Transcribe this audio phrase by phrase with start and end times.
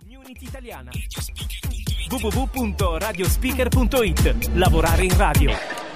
[0.00, 0.90] Community Italiana
[2.08, 5.52] www.radiospeaker.it Lavorare in radio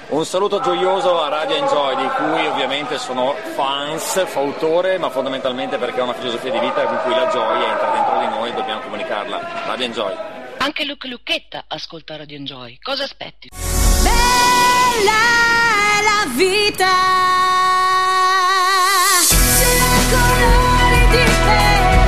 [0.08, 5.98] un saluto gioioso a Radio Enjoy, di cui ovviamente sono fans, fautore, ma fondamentalmente perché
[5.98, 8.80] è una filosofia di vita in cui la gioia entra dentro di noi e dobbiamo
[8.80, 9.66] comunicarla.
[9.66, 10.14] Radio Enjoy.
[10.58, 12.78] Anche Luca Lucchetta ascolta Radio Enjoy.
[12.80, 13.50] Cosa aspetti?
[13.50, 15.12] Bella
[15.98, 16.88] è la vita.
[19.24, 22.07] Se la colore di perché.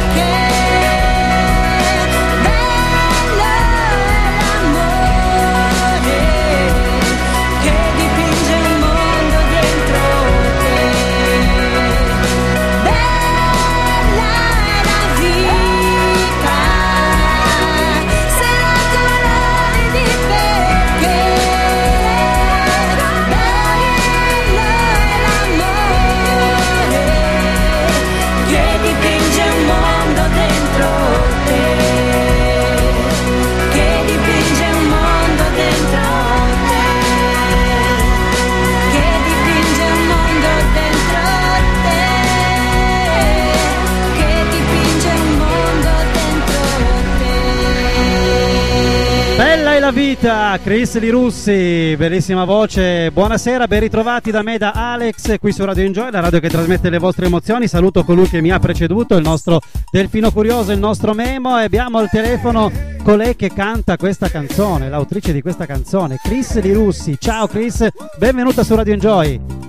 [49.93, 53.10] Vita, Chris Li Russi, bellissima voce.
[53.10, 56.91] Buonasera, ben ritrovati da me, da Alex, qui su Radio Enjoy, la radio che trasmette
[56.91, 57.66] le vostre emozioni.
[57.66, 59.60] Saluto colui che mi ha preceduto, il nostro
[59.91, 61.59] Delfino Curioso, il nostro Memo.
[61.59, 62.71] E abbiamo al telefono
[63.02, 67.16] colei che canta questa canzone, l'autrice di questa canzone, Chris Li Russi.
[67.19, 67.87] Ciao Chris,
[68.19, 69.59] benvenuta su Radio Enjoy.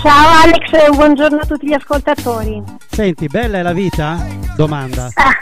[0.00, 2.62] Ciao Alex, e buongiorno a tutti gli ascoltatori.
[2.88, 4.24] Senti, bella è la vita?
[4.54, 5.10] Domanda.
[5.14, 5.36] Ah,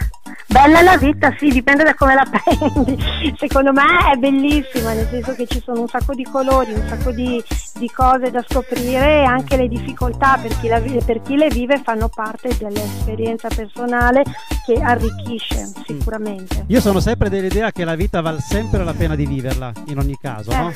[0.47, 2.97] bella la vita, sì, dipende da come la prendi.
[3.37, 7.11] Secondo me è bellissima, nel senso che ci sono un sacco di colori, un sacco
[7.11, 7.43] di,
[7.75, 11.83] di cose da scoprire e anche le difficoltà per chi, la per chi le vive
[11.85, 14.23] fanno parte dell'esperienza personale
[14.65, 16.65] che arricchisce sicuramente.
[16.69, 20.17] Io sono sempre dell'idea che la vita vale sempre la pena di viverla, in ogni
[20.19, 20.73] caso, no?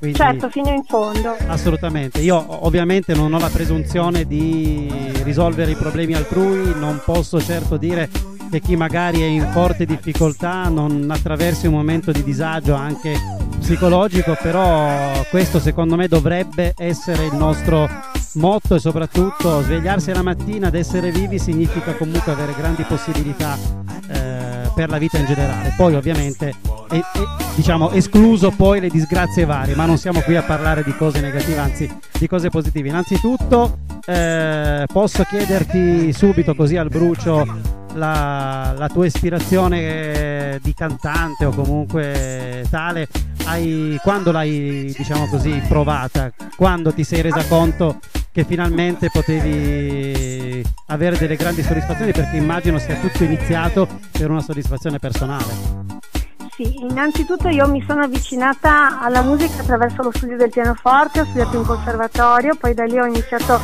[0.00, 1.36] Quindi- Certo, fino in fondo.
[1.46, 4.90] Assolutamente, io ovviamente non ho la presunzione di
[5.24, 8.08] risolvere i problemi altrui, non posso certo dire
[8.50, 13.14] che chi magari è in forte difficoltà non attraversi un momento di disagio anche
[13.58, 17.86] psicologico, però questo secondo me dovrebbe essere il nostro
[18.34, 23.56] motto e soprattutto svegliarsi la mattina ad essere vivi significa comunque avere grandi possibilità
[24.08, 24.19] eh,
[24.80, 25.74] per la vita in generale.
[25.76, 26.54] Poi ovviamente
[26.90, 27.04] e- e,
[27.54, 31.58] diciamo escluso poi le disgrazie varie, ma non siamo qui a parlare di cose negative,
[31.58, 32.88] anzi di cose positive.
[32.88, 41.44] Innanzitutto eh, posso chiederti subito così al brucio la, la tua ispirazione eh, di cantante
[41.44, 43.08] o comunque tale,
[43.44, 46.32] hai, quando l'hai diciamo così provata?
[46.56, 47.98] Quando ti sei resa conto
[48.32, 54.98] che finalmente potevi avere delle grandi soddisfazioni perché immagino sia tutto iniziato per una soddisfazione
[54.98, 55.98] personale.
[56.52, 61.56] Sì, innanzitutto io mi sono avvicinata alla musica attraverso lo studio del pianoforte, ho studiato
[61.56, 63.58] in conservatorio, poi da lì ho iniziato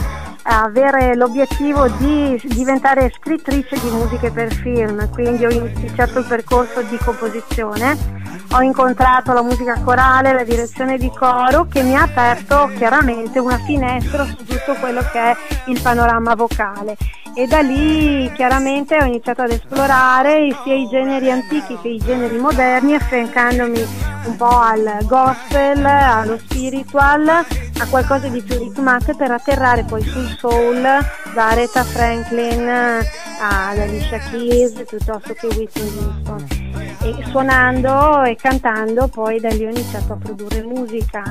[0.48, 6.96] avere l'obiettivo di diventare scrittrice di musiche per film, quindi ho iniziato il percorso di
[7.04, 13.38] composizione, ho incontrato la musica corale, la direzione di coro che mi ha aperto chiaramente
[13.38, 15.36] una finestra su tutto quello che è
[15.66, 16.96] il panorama vocale.
[17.34, 22.38] E da lì chiaramente ho iniziato ad esplorare sia i generi antichi che i generi
[22.38, 23.84] moderni affiancandomi
[24.24, 30.34] un po' al gospel, allo spiritual, a qualcosa di più ritmato per atterrare poi sul
[30.38, 36.65] soul da Aretha Franklin ad Alicia Keys piuttosto che Whitney Houston
[37.08, 41.22] e suonando e cantando poi da lì ho iniziato a produrre musica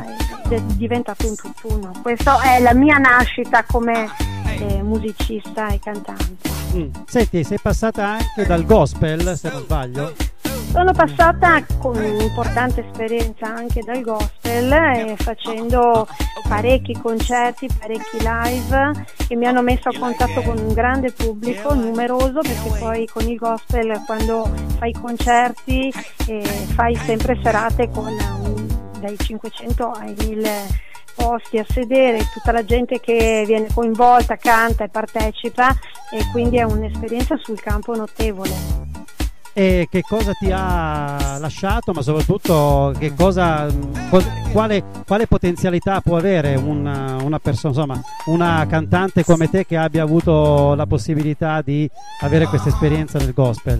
[0.46, 4.10] ed è diventato un tutt'uno questa è la mia nascita come
[4.60, 6.90] eh, musicista e cantante Mm.
[7.06, 10.14] Senti, sei passata anche dal gospel, se non sbaglio?
[10.76, 16.06] Sono passata con un'importante esperienza anche dal gospel eh, facendo
[16.50, 22.42] parecchi concerti, parecchi live che mi hanno messo a contatto con un grande pubblico, numeroso,
[22.42, 25.94] perché poi con il gospel quando fai concerti
[26.28, 26.42] eh,
[26.74, 28.14] fai sempre serate con
[29.00, 30.50] dai 500 ai 1000
[31.16, 35.70] posti a sedere, tutta la gente che viene coinvolta, canta e partecipa
[36.12, 39.05] e quindi è un'esperienza sul campo notevole.
[39.58, 43.68] E che cosa ti ha lasciato, ma soprattutto cosa,
[44.10, 49.78] cos- quale, quale potenzialità può avere una, una persona, insomma, una cantante come te che
[49.78, 53.80] abbia avuto la possibilità di avere questa esperienza nel gospel?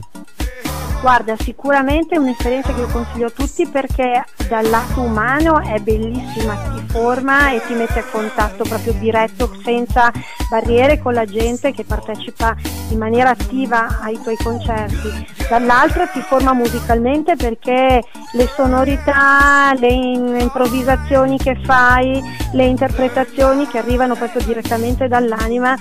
[1.02, 6.56] Guarda, sicuramente è un'esperienza che io consiglio a tutti perché dal lato umano è bellissima,
[6.56, 10.10] ti forma e ti mette a contatto proprio diretto senza
[10.50, 12.56] barriere con la gente che partecipa
[12.90, 15.35] in maniera attiva ai tuoi concerti.
[15.50, 18.04] Dall'altra ti forma musicalmente perché
[18.34, 22.22] le sonorità, le improvvisazioni che fai,
[22.54, 25.76] le interpretazioni che arrivano proprio direttamente dall'anima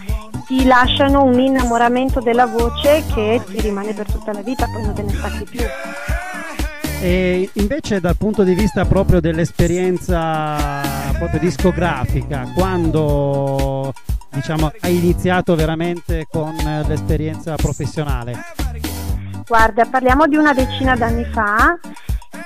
[0.47, 4.95] ti lasciano un innamoramento della voce che ti rimane per tutta la vita, poi non
[4.95, 5.63] te ne stacchi più.
[7.01, 10.83] E invece dal punto di vista proprio dell'esperienza
[11.19, 13.93] proprio discografica, quando
[14.31, 16.55] diciamo, hai iniziato veramente con
[16.87, 18.64] l'esperienza professionale?
[19.47, 21.79] Guarda, parliamo di una decina d'anni fa,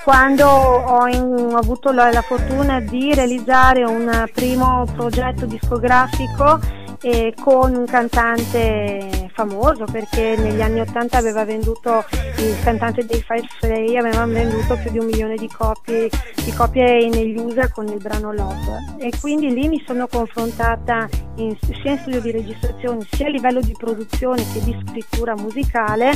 [0.02, 1.22] quando ho, in,
[1.52, 6.58] ho avuto la, la fortuna di realizzare un primo progetto discografico
[7.02, 12.04] eh, con un cantante famoso perché negli anni 80 aveva venduto
[12.38, 16.08] il cantante dei Five Slay aveva venduto più di un milione di copie,
[16.44, 18.96] di copie negli USA con il brano Love.
[18.98, 23.60] E quindi lì mi sono confrontata in, sia in studio di registrazione sia a livello
[23.60, 26.12] di produzione che di scrittura musicale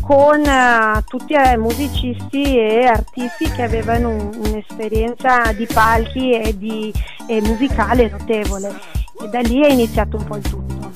[0.00, 6.56] con uh, tutti i uh, musicisti e artisti che avevano un, un'esperienza di palchi e
[6.56, 6.92] di
[7.26, 10.90] e musicale notevole e da lì è iniziato un po' il tutto.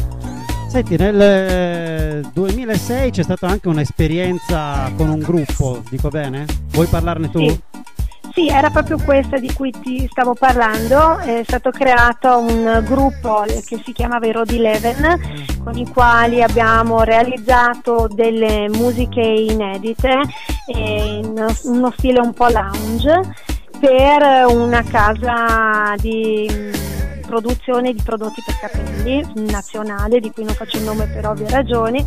[0.69, 6.47] Senti, nel 2006 eh, c'è stata anche un'esperienza con un gruppo, dico bene?
[6.71, 7.49] Vuoi parlarne tu?
[7.49, 7.61] Sì.
[8.35, 13.81] Sì, era proprio questa di cui ti stavo parlando, è stato creato un gruppo che
[13.85, 20.19] si chiamava i Road Eleven con i quali abbiamo realizzato delle musiche inedite
[20.67, 23.21] in uno stile un po' lounge
[23.79, 26.93] per una casa di
[27.35, 32.05] produzione di prodotti per capelli nazionale, di cui non faccio il nome per ovvie ragioni,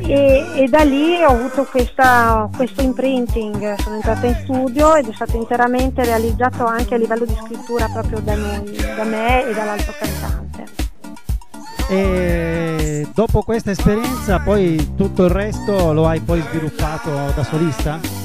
[0.00, 5.12] e, e da lì ho avuto questa, questo imprinting, sono entrata in studio ed è
[5.12, 9.92] stato interamente realizzato anche a livello di scrittura proprio da noi, da me e dall'altro
[9.98, 10.64] cantante.
[11.90, 18.23] E dopo questa esperienza poi tutto il resto lo hai poi sviluppato da solista?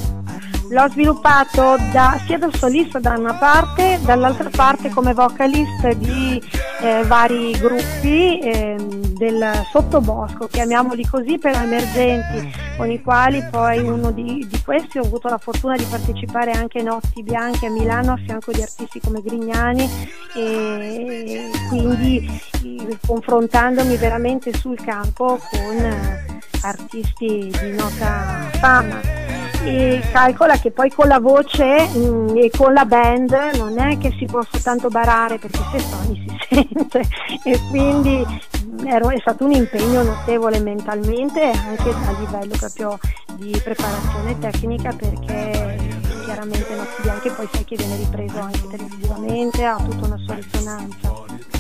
[0.71, 6.39] L'ho sviluppato da, sia da solista da una parte, dall'altra parte come vocalist di
[6.81, 14.11] eh, vari gruppi eh, del sottobosco, chiamiamoli così, per emergenti, con i quali poi uno
[14.11, 18.17] di, di, questi ho avuto la fortuna di partecipare anche Notti Bianche a Milano a
[18.23, 19.89] fianco di artisti come Grignani
[20.35, 30.57] e quindi eh, confrontandomi veramente sul campo con eh, artisti di nota fama e calcola
[30.57, 34.25] che poi con la voce mh, mm, e con la band non è che si
[34.25, 37.01] possa tanto barare perché se suoni si sente
[37.43, 38.25] e quindi
[38.63, 42.97] mm, è stato un impegno notevole mentalmente anche a livello proprio
[43.35, 45.97] di preparazione tecnica perché
[46.29, 51.11] chiaramente Notti Bianche poi sai che viene ripreso anche televisivamente, ha tutta una sua risonanza.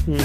[0.09, 0.17] Mm.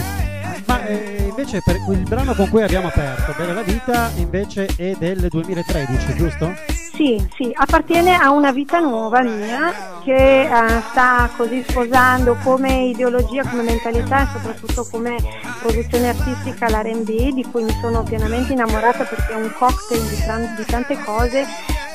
[0.67, 4.94] Ma eh, invece per il brano con cui abbiamo aperto, Bella la vita, invece è
[4.99, 6.74] del 2013, giusto?
[6.94, 13.43] Sì, sì, appartiene a una vita nuova mia che eh, sta così sposando come ideologia,
[13.43, 15.17] come mentalità e soprattutto come
[15.61, 20.55] produzione artistica l'R&B di cui mi sono pienamente innamorata perché è un cocktail di, tran-
[20.56, 21.44] di tante cose.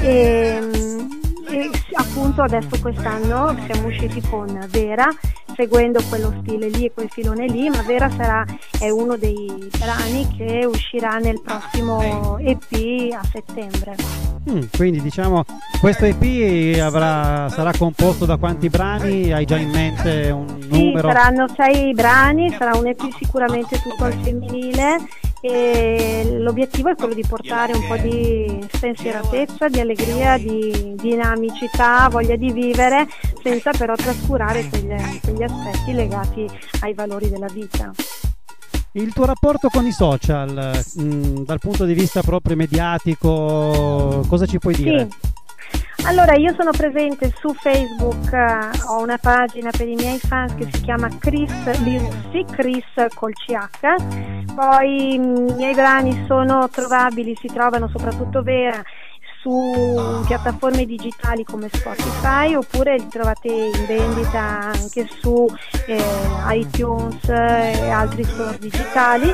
[0.01, 0.99] E, mm,
[1.47, 5.07] e appunto adesso quest'anno siamo usciti con Vera
[5.59, 8.45] seguendo quello stile lì e quel filone lì, ma Vera sarà,
[8.79, 13.95] è uno dei brani che uscirà nel prossimo EP a settembre.
[14.49, 15.43] Mm, quindi diciamo
[15.81, 19.33] questo EP avrà, sarà composto da quanti brani?
[19.33, 21.09] Hai già in mente un sì, numero?
[21.09, 24.95] Saranno sei brani, sarà un EP sicuramente tutto al femminile
[25.41, 32.35] e l'obiettivo è quello di portare un po' di spensieratezza, di allegria, di dinamicità, voglia
[32.35, 33.07] di vivere
[33.41, 36.47] senza però trascurare quegli, quegli aspetti legati
[36.81, 37.91] ai valori della vita.
[38.93, 44.45] Il tuo rapporto con i social, mh, mm, dal punto di vista proprio mediatico, cosa
[44.45, 45.07] ci puoi dire?
[45.09, 45.37] Sì.
[46.05, 50.67] Allora, io sono presente su Facebook, uh, ho una pagina per i miei fans che
[50.71, 51.51] si chiama Chris
[51.83, 58.83] Lirussi, Chris col CH, poi mm, i miei brani sono trovabili, si trovano soprattutto Vera
[59.41, 65.47] su piattaforme digitali come Spotify oppure li trovate in vendita anche su
[65.85, 66.03] eh,
[66.49, 69.33] iTunes e altri store digitali,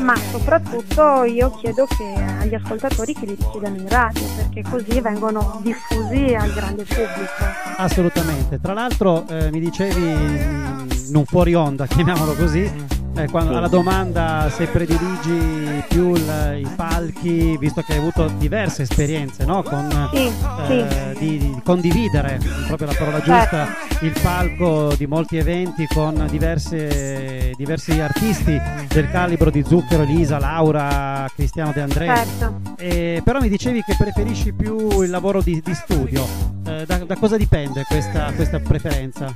[0.00, 5.58] ma soprattutto io chiedo che, agli ascoltatori che li richiedano in radio perché così vengono
[5.62, 7.44] diffusi al grande pubblico.
[7.78, 13.56] Assolutamente, tra l'altro eh, mi dicevi in un fuori onda, chiamiamolo così, Eh, quando, Sì.
[13.56, 19.62] Alla domanda se prediligi più il- i palchi, visto che hai avuto diverse esperienze no?
[19.62, 20.30] con, Sì,
[20.68, 24.04] eh, di, di condividere, proprio la parola giusta, Certo.
[24.04, 31.26] il palco di molti eventi con diverse- diversi artisti del calibro di Zucchero, Elisa, Laura,
[31.34, 32.06] Cristiano De André.
[32.06, 32.60] certo.
[32.76, 36.26] Eh, però mi dicevi che preferisci più il lavoro di, di studio.
[36.66, 39.34] Eh, da, da cosa dipende questa, questa preferenza?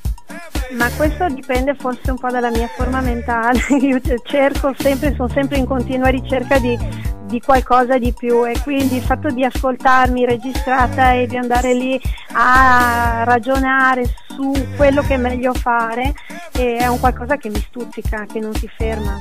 [0.77, 3.61] Ma questo dipende forse un po' dalla mia forma mentale.
[3.81, 6.79] Io cerco sempre, sono sempre in continua ricerca di,
[7.27, 12.01] di qualcosa di più e quindi il fatto di ascoltarmi registrata e di andare lì
[12.33, 16.15] a ragionare su quello che è meglio fare
[16.53, 19.17] eh, è un qualcosa che mi stuzzica, che non si ferma.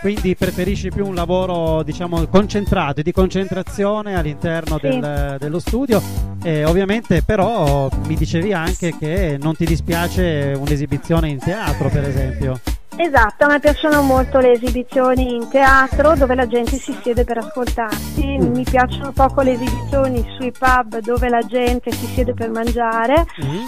[0.00, 4.88] Quindi preferisci più un lavoro diciamo concentrato e di concentrazione all'interno Sì.
[4.88, 6.31] del- dello studio.
[6.44, 12.60] E ovviamente però mi dicevi anche che non ti dispiace un'esibizione in teatro per esempio.
[13.04, 17.38] Esatto, a me piacciono molto le esibizioni in teatro dove la gente si siede per
[17.38, 18.54] ascoltarsi, Mm.
[18.54, 23.26] mi piacciono poco le esibizioni sui pub dove la gente si siede per mangiare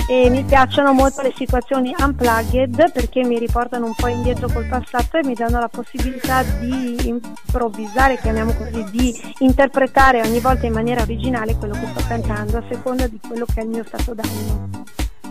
[0.08, 5.16] e mi piacciono molto le situazioni unplugged perché mi riportano un po' indietro col passato
[5.16, 11.02] e mi danno la possibilità di improvvisare, chiamiamo così, di interpretare ogni volta in maniera
[11.02, 14.83] originale quello che sto cantando a seconda di quello che è il mio stato d'animo.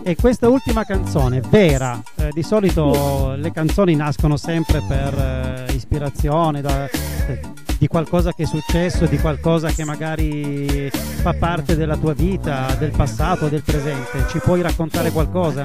[0.06, 6.60] E questa ultima canzone, Vera, eh, di solito le canzoni nascono sempre per eh, ispirazione
[6.60, 6.86] da-
[7.26, 7.40] eh,
[7.78, 12.90] di qualcosa che è successo, di qualcosa che magari fa parte della tua vita, del
[12.90, 14.26] passato, del presente.
[14.28, 15.64] Ci puoi raccontare qualcosa?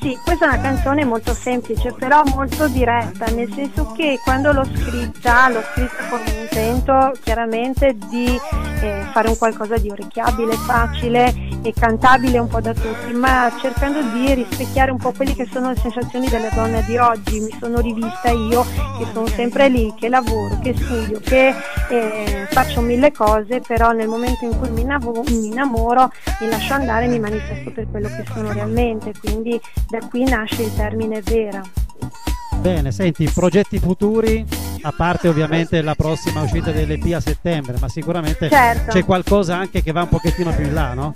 [0.00, 4.64] Sì, questa è una canzone molto semplice, però molto diretta, nel senso che quando l'ho
[4.64, 8.26] scritta, l'ho scritta con l'intento chiaramente di
[8.80, 14.02] eh, fare un qualcosa di orecchiabile, facile e cantabile un po' da tutti, ma cercando
[14.12, 17.40] di rispecchiare un po' quelle che sono le sensazioni delle donne di oggi.
[17.40, 18.62] Mi sono rivista io
[18.98, 21.54] che sono sempre lì, che lavoro, che studio, che
[21.88, 26.74] eh, faccio mille cose, però nel momento in cui mi, innavo- mi innamoro, mi lascio
[26.74, 31.20] andare e mi manifesto per quello che sono realmente, quindi da qui nasce il termine
[31.22, 31.62] vera.
[32.60, 34.46] Bene, senti, progetti futuri,
[34.82, 38.92] a parte ovviamente la prossima uscita dell'EP a settembre, ma sicuramente Certo.
[38.92, 41.12] c'è qualcosa anche che va un pochettino più in là, no?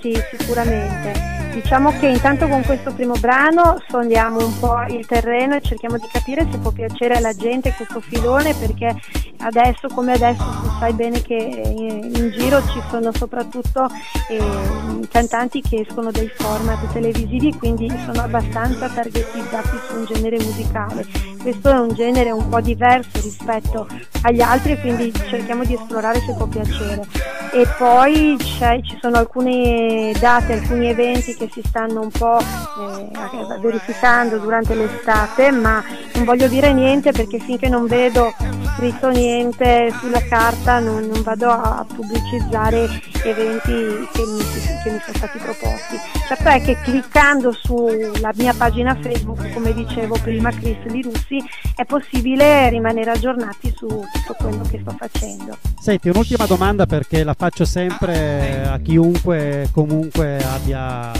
[0.00, 1.38] Sì, sicuramente.
[1.52, 6.06] Diciamo che intanto con questo primo brano sondiamo un po' il terreno e cerchiamo di
[6.10, 8.94] capire se può piacere alla gente questo filone perché
[9.38, 13.88] adesso come adesso tu sai bene che in giro ci sono soprattutto
[14.28, 21.04] eh, cantanti che escono dai format televisivi quindi sono abbastanza targetizzati su un genere musicale.
[21.42, 23.86] Questo è un genere un po' diverso rispetto
[24.22, 27.06] agli altri quindi cerchiamo di esplorare se può piacere.
[27.52, 34.38] E poi ci sono alcune date, alcuni eventi che si stanno un po' eh, verificando
[34.38, 35.82] durante l'estate, ma
[36.14, 38.32] non voglio dire niente perché finché non vedo
[38.76, 42.88] scritto niente sulla carta non, non vado a pubblicizzare
[43.24, 44.38] eventi che mi,
[44.82, 45.96] che mi sono stati proposti.
[46.26, 51.84] Certo è che cliccando sulla mia pagina Facebook, come dicevo prima Chris Di Russi, è
[51.84, 55.56] possibile rimanere aggiornati su tutto quello che sto facendo.
[55.80, 61.12] Senti, un'ultima domanda perché la faccio sempre a chiunque comunque abbia,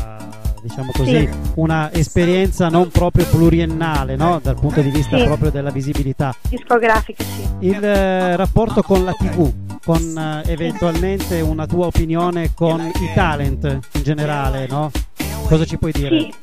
[0.63, 1.29] diciamo così, Sì.
[1.55, 4.41] una esperienza non proprio pluriennale, no?
[4.43, 5.25] Dal punto di vista Sì.
[5.25, 6.35] proprio della visibilità.
[6.49, 7.67] Discografiche sì.
[7.69, 9.53] Il eh, rapporto con la TV,
[9.85, 14.91] con eh, eventualmente una tua opinione con i talent in generale, no?
[15.47, 16.21] Cosa ci puoi dire?
[16.21, 16.35] Sì.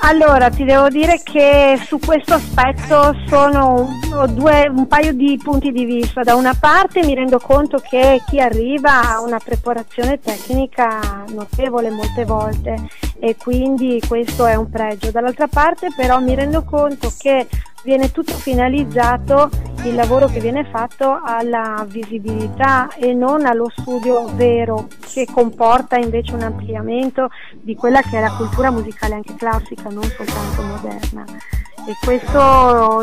[0.00, 3.88] Allora, ti devo dire che su questo aspetto sono
[4.28, 6.22] due, un paio di punti di vista.
[6.22, 12.24] Da una parte mi rendo conto che chi arriva ha una preparazione tecnica notevole molte
[12.24, 12.76] volte
[13.18, 15.10] e quindi questo è un pregio.
[15.10, 17.48] Dall'altra parte però mi rendo conto che
[17.82, 19.50] viene tutto finalizzato
[19.84, 24.88] il lavoro che viene fatto alla visibilità e non allo studio vero
[25.24, 27.28] che comporta invece un ampliamento
[27.60, 31.24] di quella che è la cultura musicale anche classica, non soltanto moderna.
[31.86, 33.00] E questo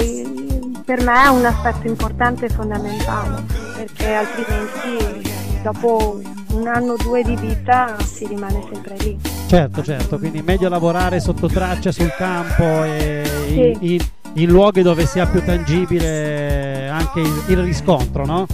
[0.85, 3.43] per me è un aspetto importante e fondamentale,
[3.75, 5.29] perché altrimenti
[5.63, 9.19] dopo un anno o due di vita si rimane sempre lì.
[9.47, 13.59] Certo, certo, quindi meglio lavorare sotto traccia sul campo e Sì.
[13.59, 14.07] in, in-
[14.37, 18.45] in luoghi dove sia più tangibile anche il, il riscontro, no?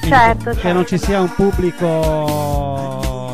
[0.00, 0.72] Quindi Certo, che, che certo.
[0.72, 1.86] non ci sia un pubblico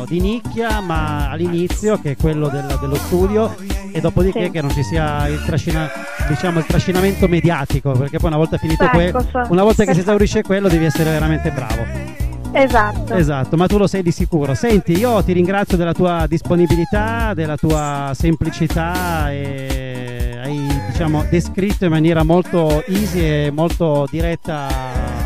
[0.05, 3.55] di nicchia, ma all'inizio che è quello del- dello studio
[3.91, 4.51] e dopodiché Sì.
[4.51, 5.89] che non ci sia il, trascina-
[6.27, 9.99] diciamo, il trascinamento mediatico, perché poi una volta finito Ecco, quello, una volta che si
[10.01, 12.13] esaurisce quello devi essere veramente bravo.
[12.51, 13.13] Esatto.
[13.15, 14.53] Esatto, ma tu lo sei di sicuro.
[14.53, 21.91] Senti, io ti ringrazio della tua disponibilità, della tua semplicità e hai diciamo, descritto in
[21.91, 24.67] maniera molto easy e molto diretta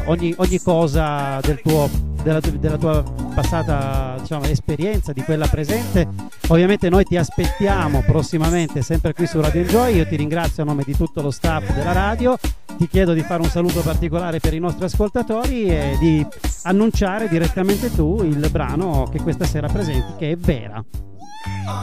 [0.05, 1.87] ogni, ogni cosa del tuo,
[2.23, 6.07] della, della, tua passata diciamo, esperienza, di quella presente.
[6.47, 10.83] Ovviamente noi ti aspettiamo prossimamente sempre qui su Radio Enjoy, io ti ringrazio a nome
[10.85, 12.37] di tutto lo staff della radio,
[12.79, 16.25] ti chiedo di fare un saluto particolare per i nostri ascoltatori e di
[16.63, 20.81] annunciare direttamente tu il brano che questa sera presenti, che è Vera.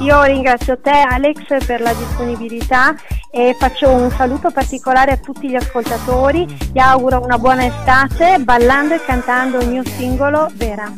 [0.01, 2.95] Io ringrazio te Alex per la disponibilità
[3.31, 8.95] e faccio un saluto particolare a tutti gli ascoltatori, gli auguro una buona estate ballando
[8.95, 10.91] e cantando il mio singolo Vera.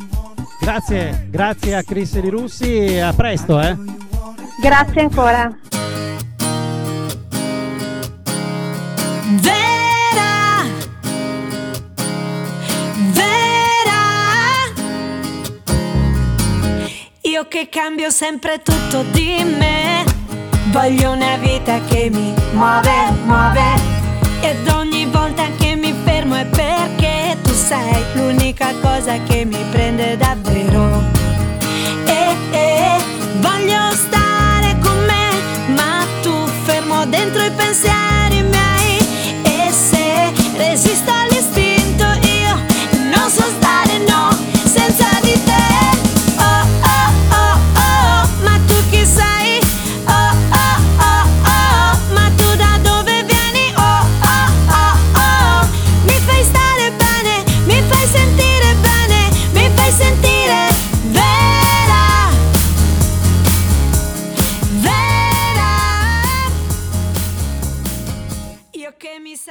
[0.60, 3.76] Grazie, grazie a Chris Di Russi e a presto eh.
[4.60, 5.67] Grazie ancora.
[17.48, 20.04] Io che cambio sempre tutto di me,
[20.66, 23.80] voglio una vita che mi muove, muove,
[24.42, 26.77] ed ogni volta che mi fermo è perché